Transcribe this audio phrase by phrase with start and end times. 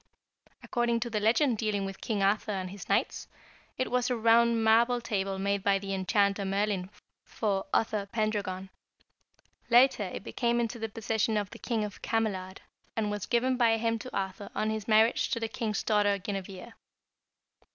[0.63, 3.27] According to the legend dealing with King Arthur and his knights,
[3.77, 6.89] it was a round marble table made by the Enchanter Merlin
[7.23, 8.71] for Uther Pendragon.
[9.69, 12.61] Later it came into the possession of the King of Camelard,
[12.95, 16.71] and was given by him to Arthur on his marriage to the king's daughter Guinevere.